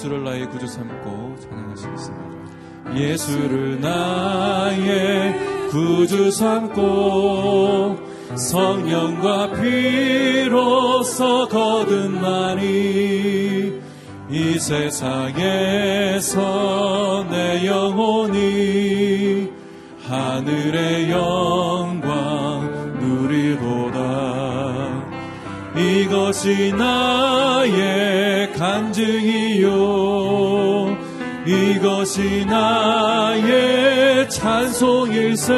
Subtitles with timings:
[0.00, 2.96] 예수를 나의 구주 삼고 찬양하시겠습니다.
[2.96, 7.98] 예수를 나의 구주 삼고
[8.34, 12.62] 성령과 피로서 거듭나니
[14.30, 16.38] 이 세상에서
[17.28, 19.50] 내 영혼이
[20.08, 21.79] 하늘의 영
[26.10, 29.68] 이것이 나의 간증이요.
[31.46, 35.54] 이것이 나의 찬송일세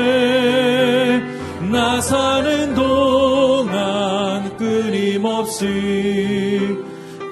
[1.73, 5.66] 나 사는 동안 끊임없이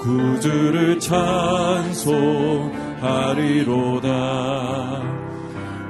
[0.01, 2.01] 구주를 찬송하리로다.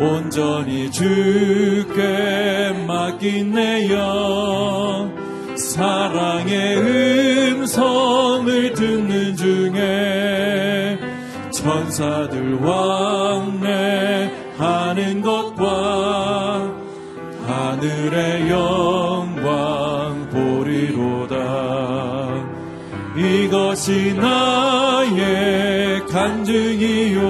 [0.00, 5.19] 온전히 주께 맡긴 내 영
[5.60, 6.78] 사랑의
[7.52, 10.98] 음성을 듣는 중에
[11.52, 14.30] 천사들 왕래하는
[15.20, 16.72] 것과
[17.46, 21.36] 하늘의 영광 보리로다.
[23.16, 27.20] 이것이 나의 간증이요.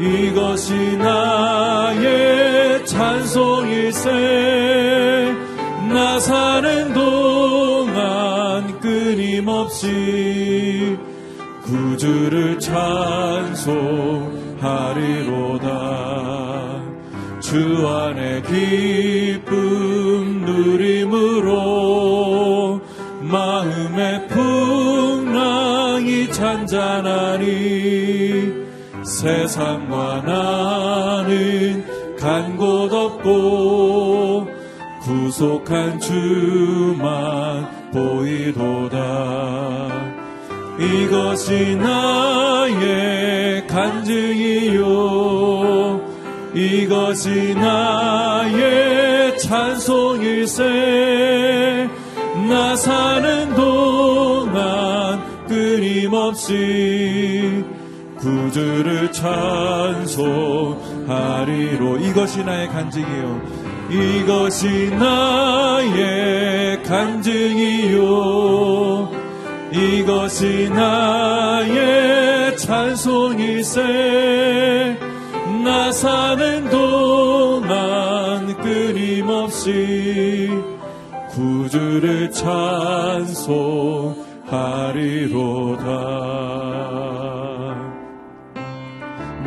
[0.00, 4.10] 이것이 나의 찬송일세.
[4.10, 4.95] 나
[6.26, 9.86] 사는 동안 끊임없이
[11.62, 13.62] 구주를 찬송하리로다.
[17.40, 19.54] 주 안에 기쁨
[20.44, 21.60] 누림으로
[23.20, 27.46] 마음의 풍랑이 잔잔하니
[29.04, 31.84] 세상과 나는
[32.18, 34.55] 간 곳 없고
[35.06, 38.96] 구속한 주만 보이도다.
[40.80, 42.84] 이것이 나의
[43.68, 44.84] 간증이요.
[46.54, 50.64] 이것이 나의 찬송일세.
[52.48, 56.54] 나 사는 동안 끊임없이
[58.18, 60.08] 구주를 찬송하리로.
[61.98, 68.06] 이것이 나의 간증이요 이것이 나의 간증이요.
[69.72, 73.82] 이것이 나의 찬송일세.
[75.64, 80.50] 나 사는 동안 끊임없이
[81.30, 83.36] 구주를 찬송하리로다.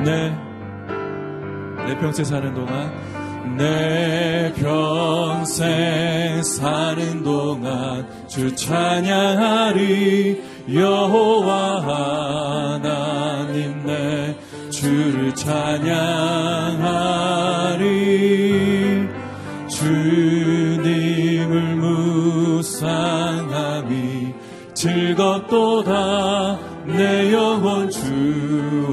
[0.04, 0.34] 내,
[1.86, 3.09] 내 평생 사는 동안
[3.58, 10.42] 내 평생 사는 동안 주 찬양하리
[10.74, 11.82] 여호와
[12.78, 14.36] 하나님 내
[14.70, 15.90] 주를 찬양하리.
[19.68, 21.76] 주님을
[22.58, 24.34] 묵상함이
[24.74, 26.58] 즐겁도다.
[26.86, 28.00] 내 영혼 주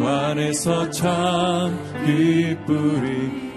[0.06, 3.15] 안에서 참 기쁘리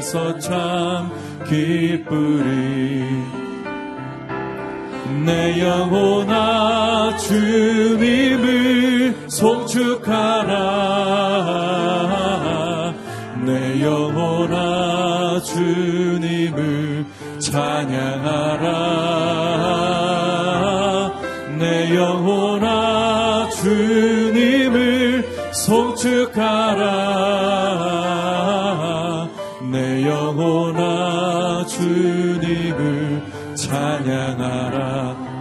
[0.00, 1.12] 안에서 참
[1.46, 3.04] 기쁘리.
[5.26, 10.54] 내 영혼아 주님을 송축하라.
[13.44, 17.04] 내 영혼아 주님을
[17.38, 18.70] 찬양하라.
[21.58, 26.69] 내 영혼아 주님을 송축하라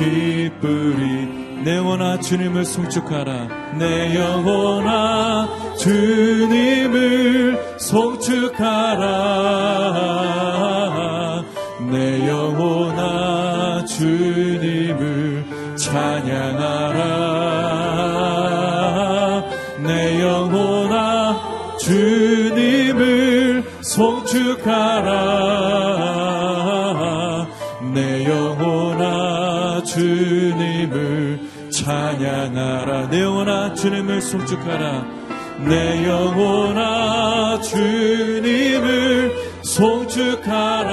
[0.00, 1.28] 기쁘리
[1.62, 3.74] 내 영혼아 주님을 송축하라.
[3.78, 9.04] 내 영혼아 주님을 송축하라.
[11.90, 15.44] 내 영혼아 주님을
[15.76, 17.04] 찬양하라.
[19.82, 25.19] 내 영혼아 주님을 송축하라
[29.90, 31.40] 주님을
[31.72, 33.10] 찬양하라.
[33.10, 35.04] 내 영혼아 주님을 송축하라.
[35.66, 39.32] 내 영혼아 주님을
[39.62, 40.92] 송축하라.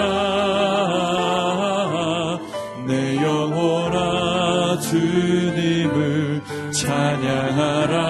[2.88, 6.42] 내 영혼아 주님을
[6.72, 8.08] 찬양하라.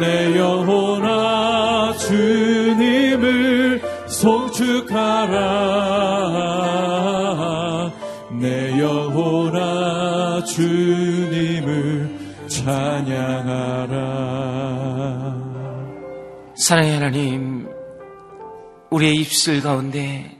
[0.00, 5.69] 내 영혼아 주님을 송축하라
[10.44, 14.00] 주님을 찬양하라
[16.56, 17.68] 사랑의 하나님,
[18.90, 20.38] 우리의 입술 가운데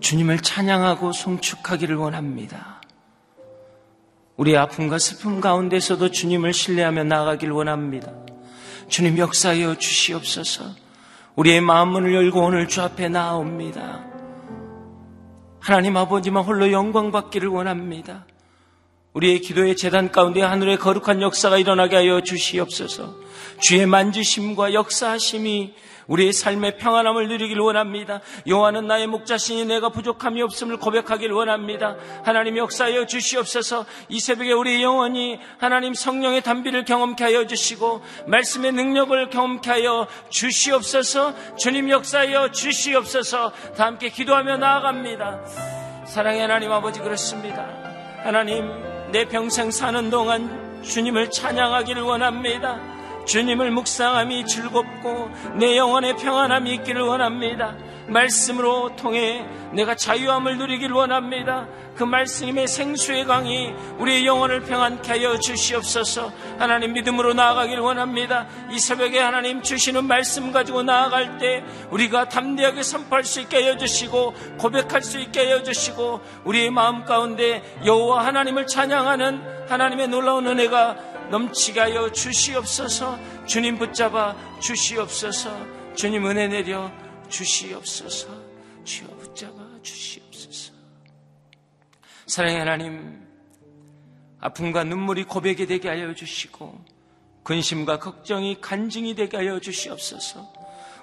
[0.00, 2.80] 주님을 찬양하고 송축하기를 원합니다.
[4.36, 8.12] 우리의 아픔과 슬픔 가운데서도 주님을 신뢰하며 나아가길 원합니다.
[8.88, 10.64] 주님 역사하여 주시옵소서.
[11.34, 14.04] 우리의 마음 문을 열고 오늘 주 앞에 나옵니다.
[15.60, 18.24] 하나님 아버지만 홀로 영광 받기를 원합니다.
[19.16, 23.14] 우리의 기도의 재단 가운데 하늘의 거룩한 역사가 일어나게 하여 주시옵소서.
[23.62, 25.72] 주의 만지심과 역사하심이
[26.06, 28.20] 우리의 삶의 평안함을 누리길 원합니다.
[28.46, 31.96] 여호와는 나의 목자신이 내가 부족함이 없음을 고백하길 원합니다.
[32.24, 33.86] 하나님 역사하여 주시옵소서.
[34.10, 41.56] 이 새벽에 우리 영혼이 하나님 성령의 담비를 경험케 하여 주시고 말씀의 능력을 경험케 하여 주시옵소서.
[41.56, 43.52] 주님 역사하여 주시옵소서.
[43.78, 46.04] 다 함께 기도하며 나아갑니다.
[46.06, 47.66] 사랑의 하나님 아버지 그렇습니다.
[48.22, 52.78] 하나님 내 평생 사는 동안 주님을 찬양하기를 원합니다.
[53.24, 57.74] 주님을 묵상함이 즐겁고 내 영혼의 평안함이 있기를 원합니다.
[58.08, 61.66] 말씀으로 통해 내가 자유함을 누리기를 원합니다.
[61.96, 66.30] 그 말씀의 생수의 강이 우리의 영혼을 평안케 하여 주시옵소서.
[66.58, 68.46] 하나님 믿음으로 나아가길 원합니다.
[68.70, 74.34] 이 새벽에 하나님 주시는 말씀 가지고 나아갈 때 우리가 담대하게 선포할 수 있게 하여 주시고
[74.58, 80.96] 고백할 수 있게 하여 주시고 우리의 마음 가운데 여호와 하나님을 찬양하는 하나님의 놀라운 은혜가
[81.30, 85.50] 넘치게 하여 주시옵소서 주님 붙잡아 주시옵소서
[85.94, 86.90] 주님 은혜 내려
[87.28, 88.28] 주시옵소서.
[88.84, 89.52] 주여 붙잡아
[89.82, 90.72] 주시옵소서.
[92.26, 93.26] 사랑의 하나님
[94.40, 96.84] 아픔과 눈물이 고백이 되게 하여 주시고
[97.42, 100.52] 근심과 걱정이 간증이 되게 하여 주시옵소서.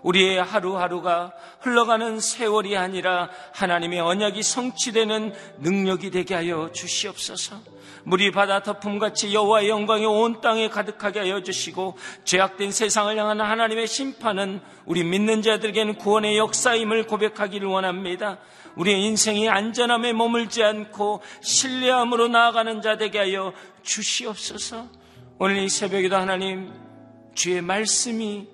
[0.03, 7.61] 우리의 하루하루가 흘러가는 세월이 아니라 하나님의 언약이 성취되는 능력이 되게 하여 주시옵소서.
[8.05, 14.61] 물이 바다 덮음같이 여호와의 영광이 온 땅에 가득하게 하여 주시고 죄악된 세상을 향한 하나님의 심판은
[14.85, 18.39] 우리 믿는 자들에게는 구원의 역사임을 고백하기를 원합니다.
[18.75, 23.53] 우리의 인생이 안전함에 머물지 않고 신뢰함으로 나아가는 자 되게 하여
[23.83, 24.88] 주시옵소서.
[25.39, 26.73] 오늘 이 새벽에도 하나님
[27.35, 28.47] 주의 말씀이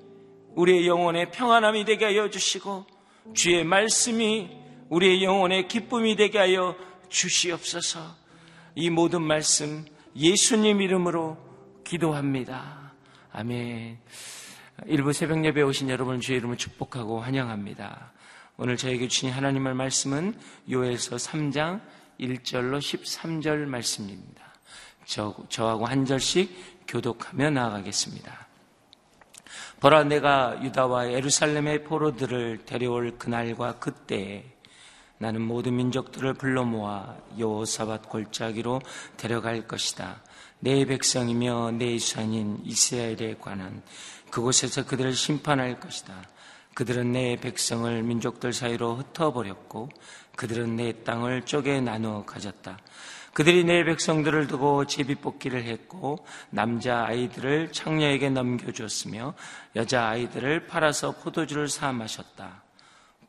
[0.55, 2.85] 우리의 영혼의 평안함이 되게 하여 주시고
[3.33, 4.49] 주의 말씀이
[4.89, 6.75] 우리의 영혼의 기쁨이 되게 하여
[7.09, 8.18] 주시옵소서.
[8.75, 9.85] 이 모든 말씀
[10.15, 11.37] 예수님 이름으로
[11.83, 12.93] 기도합니다.
[13.31, 13.99] 아멘.
[14.85, 18.11] 일부 새벽 예배 오신 여러분 주의 이름을 축복하고 환영합니다.
[18.57, 20.37] 오늘 저에게 주신 하나님의 말씀은
[20.69, 21.81] 요에서 3장
[22.19, 24.43] 1절로 13절 말씀입니다.
[25.05, 28.47] 저, 저하고 한 절씩 교독하며 나아가겠습니다.
[29.79, 34.43] 보라 내가 유다와 예루살렘의 포로들을 데려올 그날과 그때에
[35.19, 38.81] 나는 모든 민족들을 불러 모아 여호사밧 골짜기로
[39.17, 40.21] 데려갈 것이다.
[40.59, 43.81] 내 백성이며 내 유산인 이스라엘에 관한
[44.31, 46.23] 그곳에서 그들을 심판할 것이다.
[46.73, 49.89] 그들은 내 백성을 민족들 사이로 흩어버렸고
[50.37, 52.79] 그들은 내 땅을 쪼개 나누어 가졌다.
[53.33, 59.33] 그들이 내 백성들을 두고 제비뽑기를 했고 남자 아이들을 창녀에게 넘겨주었으며
[59.75, 62.68] 여자 아이들을 팔아서 포도주를 사 마셨다.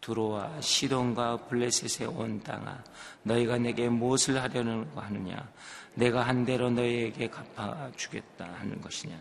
[0.00, 2.82] 두로와 시돈과 블레셋의 온 땅아
[3.22, 5.46] 너희가 내게 무엇을 하려는 하느냐?
[5.94, 9.16] 내가 한 대로 너희에게 갚아 주겠다 하는 것이냐?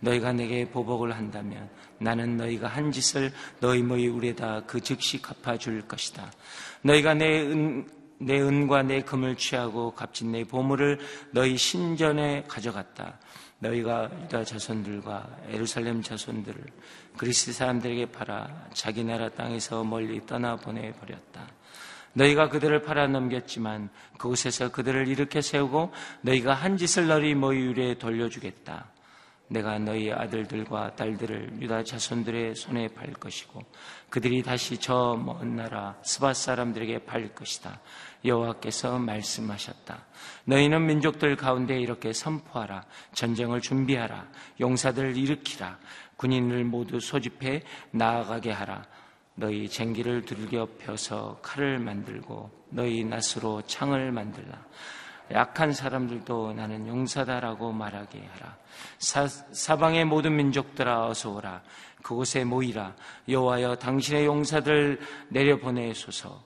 [0.00, 1.68] 너희가 내게 보복을 한다면
[1.98, 6.30] 나는 너희가 한 짓을 너희 모의 우리에다 그 즉시 갚아 줄 것이다.
[6.82, 10.98] 너희가 내, 은, 내 은과 내 금을 취하고 값진 내 보물을
[11.32, 13.18] 너희 신전에 가져갔다.
[13.58, 16.64] 너희가 유다 자손들과 에루살렘 자손들을
[17.20, 21.46] 그리스 사람들에게 팔아 자기 나라 땅에서 멀리 떠나 보내 버렸다.
[22.14, 28.86] 너희가 그들을 팔아 넘겼지만 그곳에서 그들을 일으켜 세우고 너희가 한 짓을 너희 모의 위에 돌려주겠다.
[29.48, 33.60] 내가 너희 아들들과 딸들을 유다 자손들의 손에 팔 것이고
[34.08, 37.80] 그들이 다시 저 먼 나라 스바 사람들에게 팔 것이다.
[38.24, 40.06] 여호와께서 말씀하셨다.
[40.44, 42.84] 너희는 민족들 가운데 이렇게 선포하라.
[43.12, 44.26] 전쟁을 준비하라.
[44.60, 45.78] 용사들을 일으키라.
[46.20, 47.62] 군인을 모두 소집해
[47.92, 48.84] 나아가게 하라.
[49.36, 54.52] 너희 쟁기를 들겨 펴서 칼을 만들고 너희 낫으로 창을 만들라.
[55.32, 58.56] 약한 사람들도 나는 용사다라고 말하게 하라.
[58.98, 61.62] 사, 방의 모든 민족들아 어서 오라.
[62.02, 62.94] 그곳에 모이라.
[63.26, 66.38] 여호와여 당신의 용사들 내려보내소서.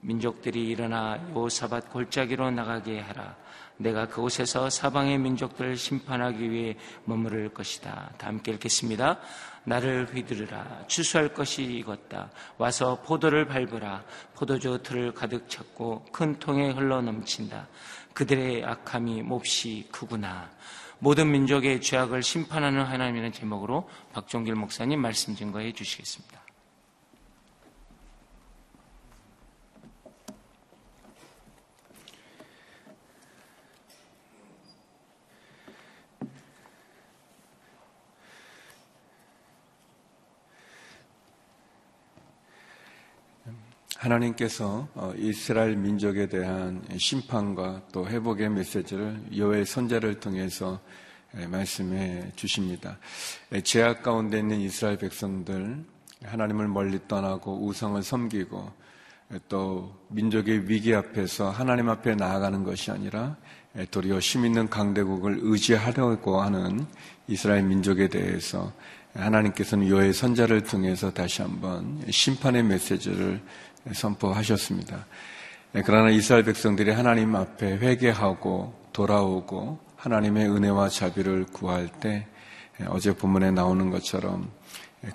[0.00, 3.34] 민족들이 일어나 요사밭 골짜기로 나가게 하라.
[3.78, 8.12] 내가 그곳에서 사방의 민족들을 심판하기 위해 머무를 것이다.
[8.18, 9.20] 다 함께 읽겠습니다.
[9.64, 10.84] 나를 휘두르라.
[10.86, 12.30] 추수할 것이 익었다.
[12.56, 14.04] 와서 포도를 밟으라.
[14.34, 17.68] 포도주 틀을 가득 찼고 큰 통에 흘러 넘친다.
[18.14, 20.50] 그들의 악함이 몹시 크구나.
[20.98, 26.47] 모든 민족의 죄악을 심판하는 하나님이라는 제목으로 박종길 목사님 말씀 증거해 주시겠습니다.
[43.98, 50.80] 하나님께서 어, 이스라엘 민족에 대한 심판과 또 회복의 메시지를 여호의 선자를 통해서
[51.32, 52.98] 말씀해 주십니다.
[53.62, 55.84] 죄악 가운데 있는 이스라엘 백성들
[56.24, 58.72] 하나님을 멀리 떠나고 우상을 섬기고
[59.48, 63.36] 또 민족의 위기 앞에서 하나님 앞에 나아가는 것이 아니라
[63.90, 66.86] 도리어 힘 있는 강대국을 의지하려고 하는
[67.26, 68.72] 이스라엘 민족에 대해서
[69.14, 73.40] 하나님께서는 여호의 선자를 통해서 다시 한번 심판의 메시지를
[73.92, 75.06] 선포하셨습니다.
[75.72, 82.26] 네, 그러나 이스라엘 백성들이 하나님 앞에 회개하고 돌아오고 하나님의 은혜와 자비를 구할 때
[82.78, 84.50] 네, 어제 본문에 나오는 것처럼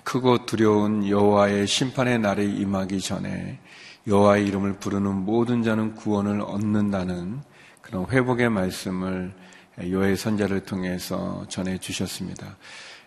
[0.02, 3.58] 크고 두려운 여호와의 심판의 날이 임하기 전에
[4.06, 7.40] 여호와의 이름을 부르는 모든 자는 구원을 얻는다는
[7.80, 9.32] 그런 회복의 말씀을
[9.78, 12.56] 여호와의 선자를 통해서 전해 주셨습니다.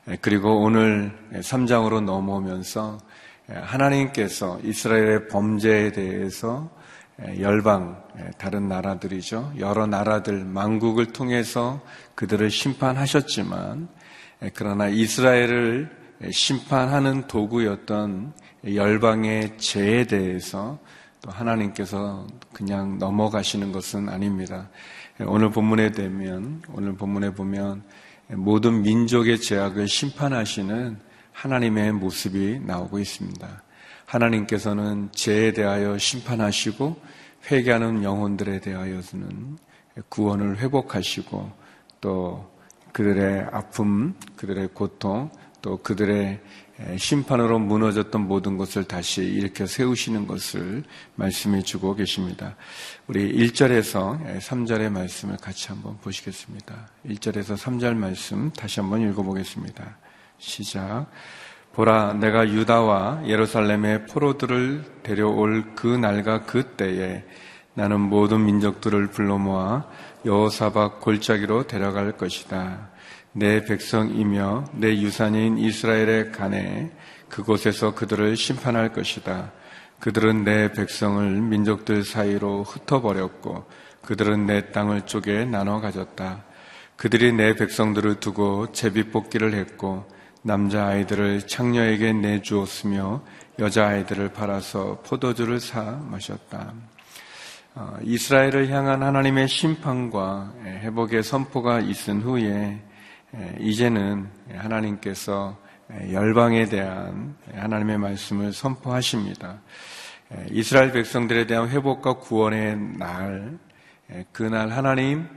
[0.06, 3.07] 네, 그리고 오늘 3장으로 넘어오면서 예,
[3.50, 6.70] 하나님께서 이스라엘의 범죄에 대해서
[7.26, 9.54] 예, 열방, 예, 다른 나라들이죠.
[9.58, 11.82] 여러 나라들, 망국을 통해서
[12.14, 13.88] 그들을 심판하셨지만,
[14.54, 15.90] 그러나 이스라엘을
[16.30, 18.34] 심판하는 도구였던
[18.72, 20.78] 열방의 죄에 대해서
[21.22, 24.70] 또 하나님께서 그냥 넘어가시는 것은 아닙니다.
[25.26, 27.82] 오늘 본문에 되면, 오늘 본문에 보면
[28.34, 31.00] 모든 민족의 죄악을 심판하시는
[31.38, 33.64] 하나님의 모습이 나오고 있습니다.
[34.06, 37.00] 하나님께서는 죄에 대하여 심판하시고
[37.52, 39.60] 회개하는 영혼들에 대하여서는
[40.10, 41.52] 구원을 회복하시고
[42.02, 42.52] 또
[42.92, 45.30] 그들의 아픔, 그들의 고통,
[45.62, 46.40] 또 그들의
[46.98, 50.84] 심판으로 무너졌던 모든 것을 다시 일으켜 세우시는 것을
[51.16, 52.56] 말씀해 주고 계십니다.
[53.08, 56.90] 우리 1절에서 3절의 말씀을 같이 한번 보시겠습니다.
[57.06, 59.98] 1절에서 3절 말씀 다시 한번 읽어보겠습니다.
[60.40, 61.08] 시작.
[61.74, 67.24] 보라, 내가 유다와 예루살렘의 포로들을 데려올 그 날과 그 때에
[67.76, 69.86] 나는 모든 민족들을 불러 모아
[70.26, 72.90] 여호사박 골짜기로 데려갈 것이다.
[73.34, 76.92] 내 백성이며 내 유산인 이스라엘의 간에
[77.30, 79.52] 그곳에서 그들을 심판할 것이다.
[80.00, 83.66] 그들은 내 백성을 민족들 사이로 흩어버렸고
[84.02, 86.44] 그들은 내 땅을 쪼개 나눠 가졌다.
[86.96, 93.22] 그들이 내 백성들을 두고 제비 뽑기를 했고 남자 아이들을 창녀에게 내주었으며
[93.60, 96.74] 여자 아이들을 팔아서 포도주를 사 마셨다.
[97.76, 102.80] 어, 이스라엘을 향한 하나님의 심판과 회복의 선포가 있은 후에
[103.60, 105.58] 이제는 하나님께서
[106.12, 109.60] 열방에 대한 하나님의 말씀을 선포하십니다.
[110.52, 113.58] 이스라엘 백성들에 대한 회복과 구원의 날,
[114.32, 115.28] 그날 하나님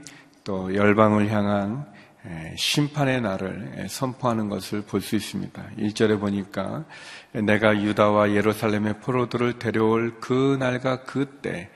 [0.43, 1.85] 또 열방을 향한
[2.55, 5.63] 심판의 날을 선포하는 것을 볼 수 있습니다.
[5.77, 6.85] 1절에 보니까
[7.31, 11.69] 내가 유다와 예루살렘의 포로들을 데려올 그 날과 그때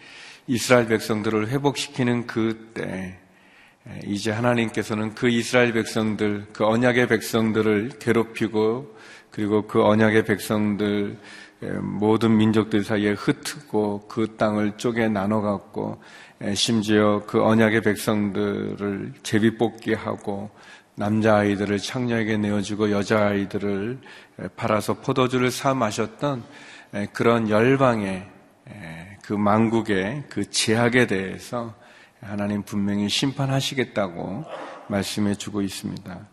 [0.47, 3.17] 이스라엘 백성들을 회복시키는 그때
[4.03, 8.95] 이제 하나님께서는 그 이스라엘 백성들, 그 언약의 백성들을 괴롭히고
[9.31, 11.17] 그리고 그 언약의 백성들
[11.81, 16.01] 모든 민족들 사이에 흩고 그 땅을 쪼개 나눠 갖고
[16.53, 20.49] 심지어 그 언약의 백성들을 제비뽑기 하고
[20.95, 23.99] 남자아이들을 창녀에게 내어주고 여자아이들을
[24.55, 26.43] 팔아서 포도주를 사 마셨던
[27.13, 28.27] 그런 열방의
[29.23, 31.73] 그 망국의 그 제약에 대해서
[32.21, 34.45] 하나님 분명히 심판하시겠다고
[34.87, 36.27] 말씀해 주고 있습니다.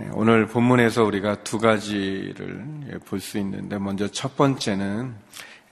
[0.00, 5.16] 예, 오늘 본문에서 우리가 두 가지를 예, 볼수 있는데 먼저 첫 번째는 예,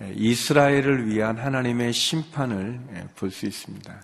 [0.00, 2.80] 이스라엘을 위한 하나님의 심판을
[3.16, 4.02] 볼 수 있습니다.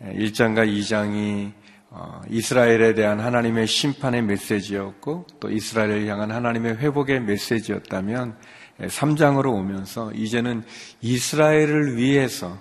[0.00, 1.52] 1장과 2장이
[1.90, 8.36] 어, 이스라엘에 대한 하나님의 심판의 메시지였고 또 이스라엘을 향한 하나님의 회복의 메시지였다면
[8.80, 10.64] 3장으로 오면서 이제는
[11.00, 12.58] 이스라엘을 위해서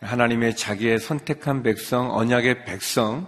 [0.00, 3.26] 하나님의 자기의 선택한 백성, 언약의 백성,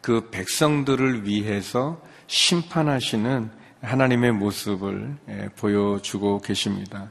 [0.00, 3.50] 그 백성들을 위해서 심판하시는
[3.80, 7.10] 하나님의 모습을 예, 보여주고 계십니다.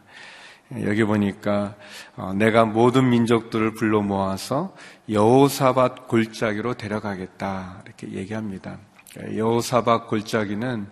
[0.76, 1.76] 예, 여기 보니까
[2.16, 4.76] 어, 내가 모든 민족들을 불러 모아서
[5.10, 8.78] 여호사밧 골짜기로 데려가겠다 이렇게 얘기합니다.
[9.20, 10.88] 예, 여호사밧 골짜기는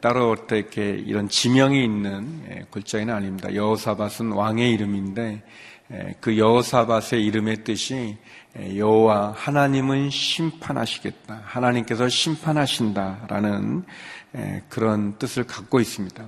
[0.00, 3.54] 따로 어떻게 이런 지명이 있는 골짜기는 아닙니다.
[3.54, 5.42] 여호사밧은 왕의 이름인데
[6.20, 8.18] 그 여호사밧의 이름의 뜻이
[8.76, 11.40] 여호와 하나님은 심판하시겠다.
[11.44, 13.84] 하나님께서 심판하신다라는
[14.68, 16.24] 그런 뜻을 갖고 있습니다.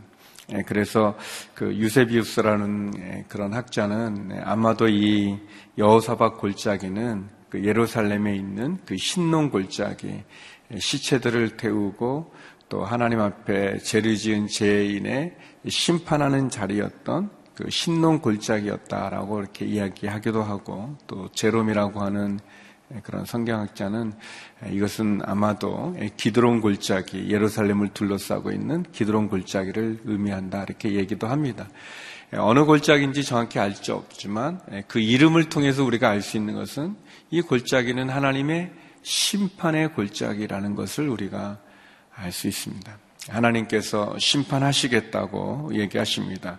[0.67, 1.17] 그래서
[1.55, 5.39] 그 유세비우스라는 그런 학자는 아마도 이
[5.79, 10.25] 여호사박 골짜기는 그 예루살렘에 있는 그 신농 골짜기
[10.79, 12.33] 시체들을 태우고
[12.69, 15.37] 또 하나님 앞에 죄를 지은 죄인의
[15.69, 22.41] 심판하는 자리였던 그 신농 골짜기였다라고 이렇게 이야기하기도 하고 또 제롬이라고 하는
[23.03, 24.13] 그런 성경학자는
[24.71, 31.69] 이것은 아마도 기드론 골짜기, 예루살렘을 둘러싸고 있는 기드론 골짜기를 의미한다 이렇게 얘기도 합니다.
[32.35, 36.97] 어느 골짜기인지 정확히 알 수 없지만 그 이름을 통해서 우리가 알 수 있는 것은
[37.31, 38.73] 이 골짜기는 하나님의
[39.03, 41.59] 심판의 골짜기라는 것을 우리가
[42.15, 42.99] 알 수 있습니다.
[43.29, 46.59] 하나님께서 심판하시겠다고 얘기하십니다.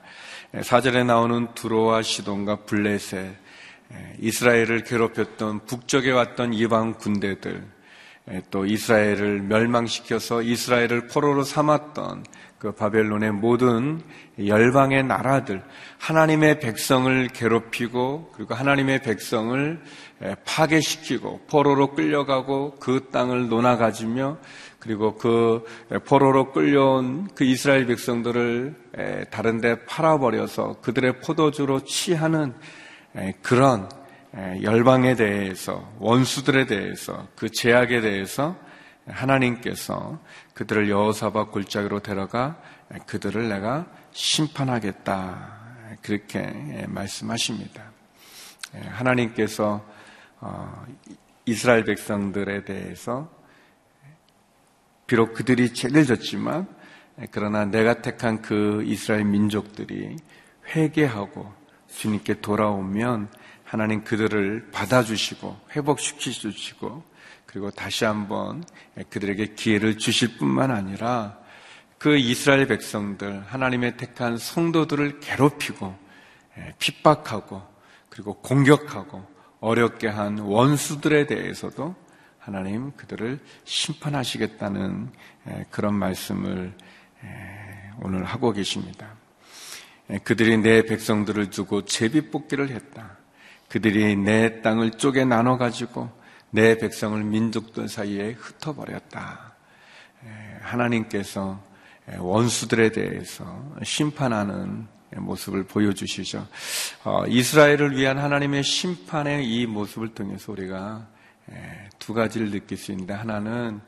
[0.61, 3.35] 사절에 나오는 두로와 시돈과 블레셋,
[4.19, 7.63] 이스라엘을 괴롭혔던 북쪽에 왔던 이방 군대들,
[8.51, 12.23] 또 이스라엘을 멸망시켜서 이스라엘을 포로로 삼았던
[12.57, 14.01] 그 바벨론의 모든
[14.39, 15.61] 열방의 나라들,
[15.97, 19.81] 하나님의 백성을 괴롭히고 그리고 하나님의 백성을
[20.45, 24.37] 파괴시키고 포로로 끌려가고 그 땅을 논아가지며
[24.79, 25.65] 그리고 그
[26.05, 32.53] 포로로 끌려온 그 이스라엘 백성들을 다른 데 팔아버려서 그들의 포도주로 취하는
[33.41, 33.89] 그런
[34.33, 38.57] 열방에 대해서 원수들에 대해서 그 제약에 대해서
[39.07, 40.19] 하나님께서
[40.53, 42.59] 그들을 여호사박 골짜기로 데려가
[43.05, 47.83] 그들을 내가 심판하겠다 그렇게 말씀하십니다.
[48.73, 49.85] 하나님께서
[50.39, 50.85] 어,
[51.45, 53.31] 이스라엘 백성들에 대해서
[55.07, 56.67] 비록 그들이 죄를 졌지만
[57.31, 60.17] 그러나 내가 택한 그 이스라엘 민족들이
[60.75, 61.62] 회개하고
[61.95, 63.29] 주님께 돌아오면
[63.63, 67.03] 하나님 그들을 받아주시고 회복시키주시고
[67.45, 68.63] 그리고 다시 한번
[69.09, 71.37] 그들에게 기회를 주실 뿐만 아니라
[71.97, 75.95] 그 이스라엘 백성들 하나님의 택한 성도들을 괴롭히고
[76.79, 77.63] 핍박하고
[78.09, 79.25] 그리고 공격하고
[79.59, 81.95] 어렵게 한 원수들에 대해서도
[82.37, 85.09] 하나님 그들을 심판하시겠다는
[85.71, 86.73] 그런 말씀을
[88.01, 89.22] 오늘 하고 계십니다.
[90.23, 93.17] 그들이 내 백성들을 두고 제비 뽑기를 했다.
[93.69, 96.09] 그들이 내 땅을 쪼개 나눠 가지고
[96.51, 99.53] 내 백성을 민족들 사이에 흩어버렸다.
[100.61, 101.61] 하나님께서
[102.19, 106.47] 원수들에 대해서 심판하는 모습을 보여주시죠.
[107.03, 111.07] 어, 이스라엘을 위한 하나님의 심판의 이 모습을 통해서 우리가
[111.99, 113.79] 두 가지를 느낄 수 있는데 하나는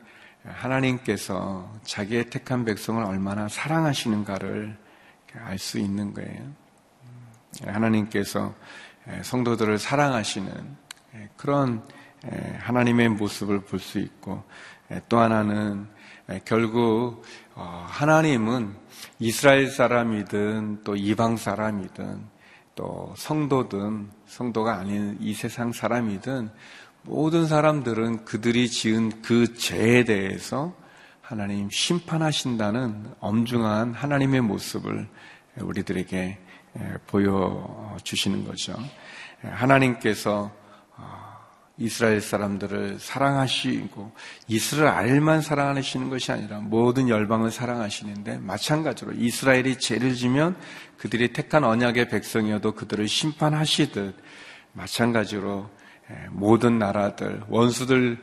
[0.44, 4.76] 하나님께서 자기의 택한 백성을 얼마나 사랑하시는가를
[5.44, 6.40] 알 수 있는 거예요.
[6.40, 6.54] 음,
[7.66, 8.54] 하나님께서
[9.22, 10.76] 성도들을 사랑하시는
[11.36, 11.82] 그런
[12.58, 14.42] 하나님의 모습을 볼 수 있고
[15.08, 15.86] 또 하나는
[16.44, 17.22] 결국
[17.54, 18.74] 어, 하나님은
[19.18, 22.36] 이스라엘 사람이든 또 이방 사람이든
[22.74, 26.50] 또 성도든 성도가 아닌 이 세상 사람이든
[27.02, 30.74] 모든 사람들은 그들이 지은 그 죄에 대해서
[31.28, 35.08] 하나님 심판하신다는 엄중한 하나님의 모습을
[35.60, 36.38] 우리들에게
[37.08, 38.76] 보여주시는 거죠.
[39.42, 40.52] 하나님께서
[40.96, 41.36] 어,
[41.78, 44.12] 이스라엘 사람들을 사랑하시고
[44.46, 50.56] 이스라엘만 사랑하시는 것이 아니라 모든 열방을 사랑하시는데 마찬가지로 이스라엘이 죄를 지면
[50.96, 54.14] 그들이 택한 언약의 백성이어도 그들을 심판하시듯
[54.74, 55.68] 마찬가지로
[56.30, 58.18] 모든 나라들, 원수들,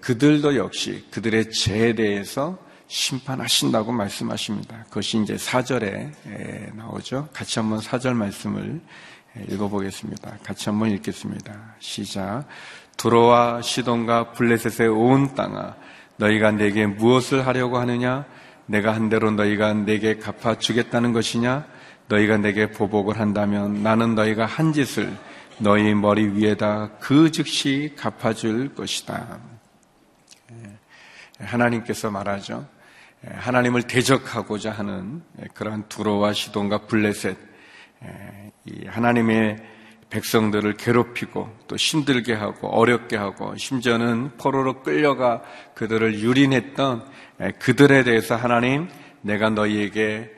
[0.00, 4.84] 그들도 역시 그들의 죄에 대해서 심판하신다고 말씀하십니다.
[4.88, 6.10] 그것이 이제 사절에
[6.74, 7.28] 나오죠.
[7.32, 8.80] 같이 한번 사절 말씀을
[9.50, 10.38] 읽어보겠습니다.
[10.42, 11.74] 같이 한번 읽겠습니다.
[11.78, 12.44] 시작.
[12.96, 15.76] 두로와 시돈과 블레셋의 온 땅아
[16.16, 18.24] 너희가 내게 무엇을 하려고 하느냐?
[18.66, 21.66] 내가 한 대로 너희가 내게 갚아주겠다는 것이냐?
[22.08, 25.14] 너희가 내게 보복을 한다면 나는 너희가 한 짓을
[25.60, 29.40] 너희 머리 위에다 그 즉시 갚아줄 것이다.
[30.52, 30.76] 예,
[31.44, 32.64] 하나님께서 말하죠.
[33.26, 35.22] 예, 하나님을 대적하고자 하는
[35.54, 37.36] 그러한 두로와 시돈과 블레셋,
[38.04, 38.52] 예,
[38.86, 39.56] 하나님의
[40.10, 45.42] 백성들을 괴롭히고 또 힘들게 하고 어렵게 하고 심지어는 포로로 끌려가
[45.74, 47.04] 그들을 유린했던
[47.58, 48.88] 그들에 대해서 하나님
[49.20, 50.32] 내가 너희에게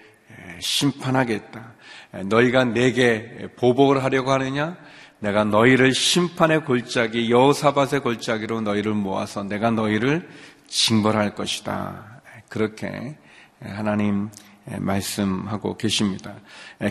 [0.59, 1.75] 심판하겠다.
[2.25, 4.77] 너희가 내게 보복을 하려고 하느냐?
[5.21, 10.29] 내가 너희를 심판의 골짜기 여호사밧의 골짜기로 너희를 모아서 내가 너희를
[10.67, 12.23] 징벌할 것이다.
[12.49, 13.17] 그렇게
[13.61, 14.31] 하나님
[14.79, 16.35] 말씀하고 계십니다.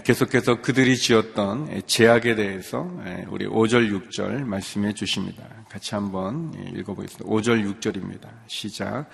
[0.04, 2.92] 계속해서 그들이 지었던 제약에 대해서
[3.30, 5.44] 우리 5절, 6절 말씀해 주십니다.
[5.70, 7.26] 같이 한번 읽어보겠습니다.
[7.30, 8.28] 5절, 6절입니다.
[8.48, 9.08] 시작.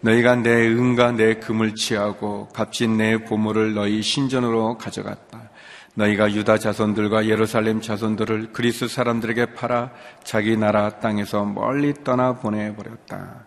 [0.00, 5.50] 너희가 내 은과 내 금을 취하고 값진 내 보물을 너희 신전으로 가져갔다.
[5.94, 9.90] 너희가 유다 자손들과 예루살렘 자손들을 그리스 사람들에게 팔아
[10.24, 13.46] 자기 나라 땅에서 멀리 떠나 보내버렸다.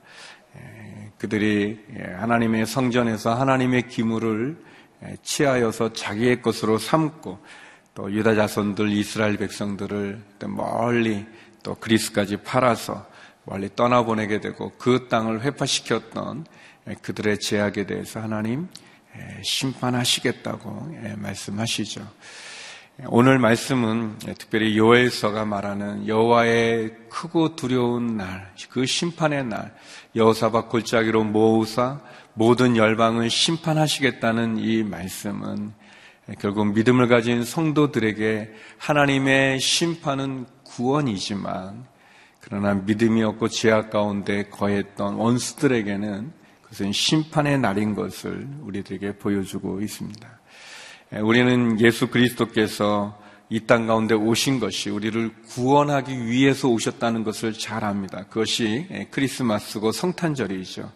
[1.17, 1.79] 그들이
[2.17, 4.57] 하나님의 성전에서 하나님의 기물을
[5.23, 7.39] 취하여서 자기의 것으로 삼고
[7.95, 11.25] 또 유다 자손들 이스라엘 백성들을 멀리
[11.63, 13.07] 또 그리스까지 팔아서
[13.45, 16.45] 멀리 떠나보내게 되고 그 땅을 회파시켰던
[17.01, 18.67] 그들의 제약에 대해서 하나님
[19.43, 22.07] 심판하시겠다고 말씀하시죠.
[23.07, 29.75] 오늘 말씀은 특별히 요엘서가 말하는 여호와의 크고 두려운 날, 그 심판의 날,
[30.15, 31.99] 여호사박 골짜기로 모으사
[32.33, 35.73] 모든 열방을 심판하시겠다는 이 말씀은
[36.39, 41.85] 결국 믿음을 가진 성도들에게 하나님의 심판은 구원이지만
[42.39, 46.31] 그러나 믿음이 없고 죄악 가운데 거했던 원수들에게는
[46.65, 50.39] 그것은 심판의 날인 것을 우리들에게 보여주고 있습니다.
[51.21, 58.25] 우리는 예수 그리스도께서 이 땅 가운데 오신 것이 우리를 구원하기 위해서 오셨다는 것을 잘 압니다.
[58.25, 60.91] 그것이 크리스마스고 성탄절이죠.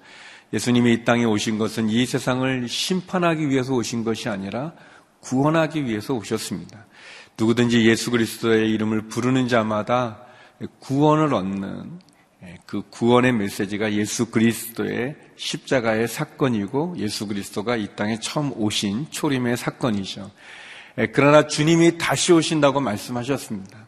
[0.51, 4.73] 예수님이 이 땅에 오신 것은 이 세상을 심판하기 위해서 오신 것이 아니라
[5.19, 6.88] 구원하기 위해서 오셨습니다.
[7.38, 10.25] 누구든지 예수 그리스도의 이름을 부르는 자마다
[10.79, 12.09] 구원을 얻는 예,
[12.65, 20.32] 그 구원의 메시지가 예수 그리스도의 십자가의 사건이고 예수 그리스도가 이 땅에 처음 오신 초림의 사건이죠.
[20.99, 23.88] 예, 그러나 주님이 다시 오신다고 말씀하셨습니다.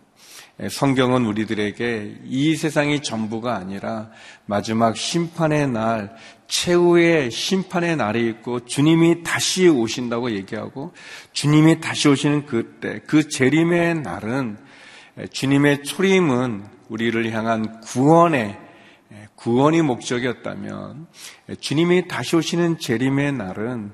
[0.61, 4.11] 예, 성경은 우리들에게 이 세상이 전부가 아니라
[4.45, 6.15] 마지막 심판의 날,
[6.47, 10.93] 최후의 심판의 날이 있고 주님이 다시 오신다고 얘기하고
[11.31, 14.57] 주님이 다시 오시는 그때, 그 재림의 날은
[15.31, 18.58] 주님의 초림은 우리를 향한 구원의
[19.36, 21.08] 구원이 목적이었다면
[21.62, 23.93] 주님이 다시 오시는 재림의 날은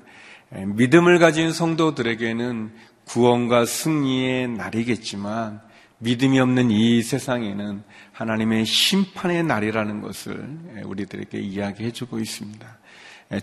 [0.74, 2.72] 믿음을 가진 성도들에게는
[3.04, 5.60] 구원과 승리의 날이겠지만
[5.98, 10.48] 믿음이 없는 이 세상에는 하나님의 심판의 날이라는 것을
[10.84, 12.78] 우리들에게 이야기해 주고 있습니다.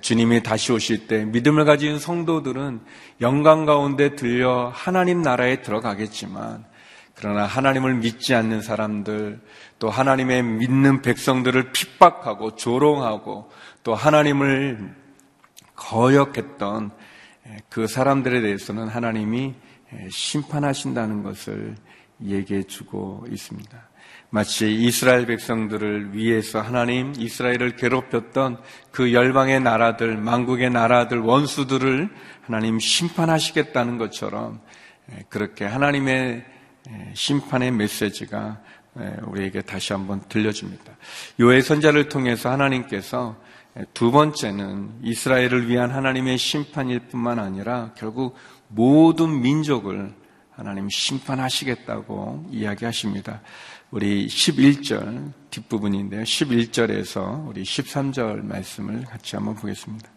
[0.02, 2.82] 주님이 다시 오실 때 믿음을 가진 성도들은
[3.22, 6.65] 영광 가운데 들려 하나님 나라에 들어가겠지만
[7.15, 9.39] 그러나 하나님을 믿지 않는 사람들,
[9.80, 13.49] 또 하나님의 믿는 백성들을 핍박하고 조롱하고
[13.84, 14.93] 또 하나님을
[15.75, 16.91] 거역했던
[17.69, 19.54] 그 사람들에 대해서는 하나님이
[20.10, 21.75] 심판하신다는 것을
[22.23, 23.89] 얘기해 주고 있습니다.
[24.30, 28.58] 마치 이스라엘 백성들을 위해서 하나님 이스라엘을 괴롭혔던
[28.91, 32.10] 그 열방의 나라들, 만국의 나라들, 원수들을
[32.41, 34.60] 하나님 심판하시겠다는 것처럼
[35.30, 36.55] 그렇게 하나님의 예,
[37.13, 38.62] 심판의 메시지가
[38.98, 40.95] 예, 우리에게 다시 한번 들려줍니다.
[41.39, 43.36] 요의 선자를 통해서 하나님께서
[43.93, 48.36] 두 번째는 이스라엘을 위한 하나님의 심판일 뿐만 아니라 결국
[48.69, 50.13] 모든 민족을
[50.52, 53.41] 하나님 심판하시겠다고 이야기하십니다.
[53.91, 56.24] 우리 11절 뒷부분인데요.
[56.24, 60.10] 11절에서 우리 13절 말씀을 같이 한번 보겠습니다.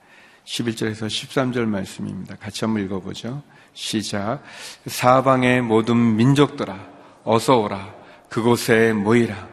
[0.44, 2.36] 11절에서 13절 말씀입니다.
[2.36, 3.42] 같이 한번 읽어보죠.
[3.78, 4.42] 시작.
[4.86, 6.76] 사방의 모든 민족들아,
[7.22, 7.94] 어서 오라.
[8.28, 9.48] 그곳에 모이라.